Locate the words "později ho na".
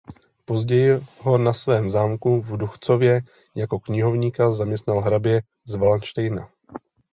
0.45-1.53